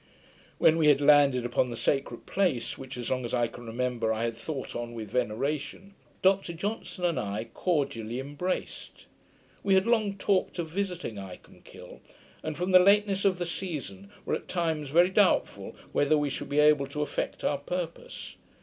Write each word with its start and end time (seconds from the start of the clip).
When 0.57 0.77
we 0.77 0.87
had 0.87 0.99
landed 0.99 1.45
upon 1.45 1.69
the 1.69 1.75
sacred 1.75 2.25
place, 2.25 2.75
which, 2.75 2.97
as 2.97 3.11
long 3.11 3.23
as 3.23 3.35
I 3.35 3.45
can 3.45 3.67
remember, 3.67 4.11
I 4.11 4.23
had 4.23 4.35
thought 4.35 4.75
on 4.75 4.95
with 4.95 5.11
veneration, 5.11 5.93
Dr 6.23 6.53
Johnson 6.53 7.05
and 7.05 7.19
I 7.19 7.49
cordially 7.53 8.19
embraced. 8.19 9.05
We 9.61 9.75
had 9.75 9.85
long 9.85 10.15
talked 10.17 10.57
of 10.57 10.69
visiting 10.69 11.19
Icolmkill; 11.19 11.99
and, 12.41 12.57
from 12.57 12.71
the 12.71 12.79
lateness 12.79 13.25
of 13.25 13.37
the 13.37 13.45
season, 13.45 14.09
were 14.25 14.33
at 14.33 14.47
times 14.47 14.89
very 14.89 15.11
doubtful 15.11 15.75
whether 15.91 16.17
we 16.17 16.31
should 16.31 16.49
be 16.49 16.57
able 16.57 16.87
to 16.87 17.03
effect 17.03 17.43
our 17.43 17.59
purpose. 17.59 18.37